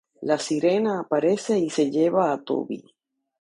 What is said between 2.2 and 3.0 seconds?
a Toby.